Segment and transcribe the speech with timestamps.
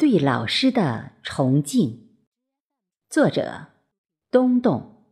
[0.00, 2.08] 对老师的崇敬。
[3.10, 3.66] 作者：
[4.30, 5.04] 东东，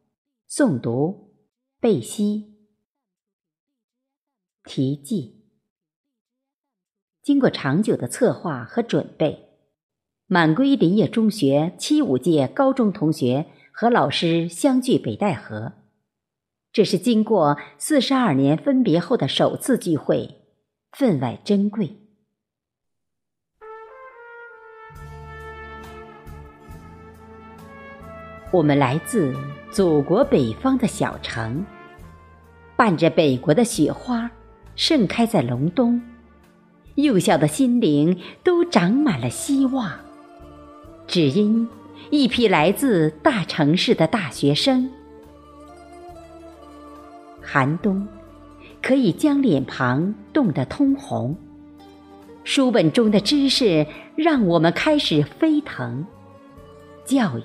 [0.48, 1.34] 诵读：
[1.78, 2.54] 贝西。
[4.64, 5.44] 题记：
[7.20, 9.50] 经过长久的策划和准备，
[10.26, 15.74] 满归林业中学七五届高中同学和老师相聚北戴河。
[16.72, 20.46] 这是经过四十二年分别后的首次聚会，
[20.92, 22.07] 分外珍贵。
[28.50, 29.36] 我们来自
[29.70, 31.66] 祖国北方的小城，
[32.76, 34.30] 伴着北国的雪花
[34.74, 36.00] 盛开在隆冬，
[36.94, 39.92] 幼小的心灵都长满了希望。
[41.06, 41.68] 只因
[42.08, 44.88] 一批来自大城市的大学生，
[47.42, 48.08] 寒冬
[48.80, 51.36] 可以将脸庞冻得通红，
[52.44, 53.86] 书本中的知识
[54.16, 56.06] 让我们开始飞腾，
[57.04, 57.42] 教育。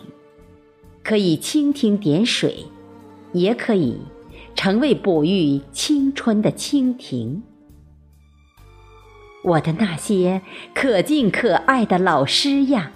[1.03, 2.65] 可以蜻蜓点水，
[3.33, 3.99] 也可以
[4.55, 7.43] 成为哺育青春的蜻蜓。
[9.43, 10.41] 我的那些
[10.73, 12.93] 可敬可爱的老师呀，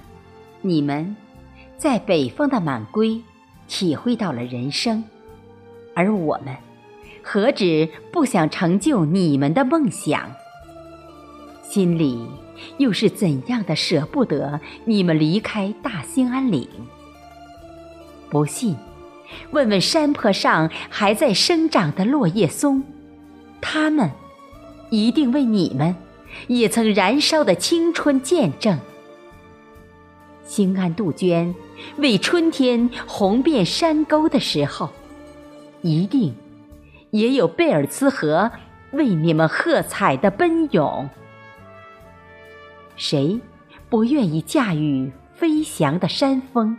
[0.62, 1.18] 你们
[1.78, 3.22] 在北方的满归
[3.68, 5.04] 体会到了人生，
[5.94, 6.56] 而我们
[7.22, 10.32] 何止不想成就你们的梦想，
[11.62, 12.26] 心里
[12.78, 16.66] 又是怎样的舍不得你们离开大兴安岭。
[18.38, 18.78] 不信，
[19.50, 22.84] 问问山坡上还在生长的落叶松，
[23.60, 24.12] 他们
[24.92, 25.96] 一定为你们
[26.46, 28.78] 也曾燃烧的青春见证。
[30.46, 31.56] 兴安杜鹃
[31.96, 34.92] 为春天红遍山沟的时候，
[35.82, 36.36] 一定
[37.10, 38.52] 也有贝尔茨河
[38.92, 41.10] 为你们喝彩的奔涌。
[42.98, 43.40] 谁
[43.90, 46.78] 不愿意驾驭飞翔的山峰？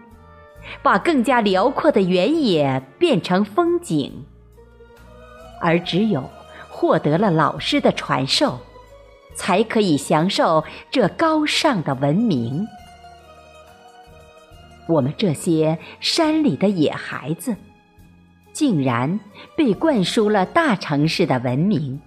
[0.82, 4.24] 把更加辽阔的原野变成风景，
[5.60, 6.28] 而只有
[6.68, 8.58] 获得了老师的传授，
[9.34, 12.66] 才可以享受这高尚的文明。
[14.88, 17.56] 我们这些山里的野孩子，
[18.52, 19.20] 竟然
[19.56, 22.00] 被灌输了大城市的文明。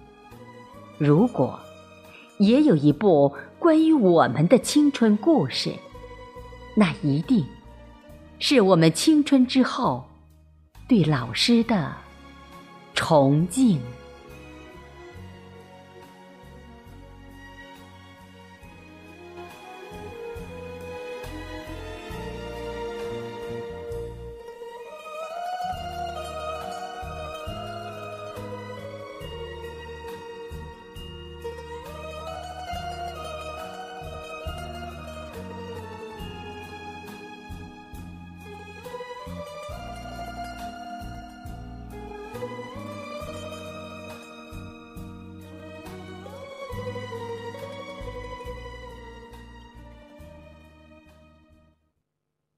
[0.98, 1.60] 如果
[2.38, 5.72] 也有一部关于我们的青春故事，
[6.74, 7.44] 那一定。
[8.44, 10.04] 是我们青春之后
[10.88, 11.94] 对老师的
[12.92, 13.80] 崇敬。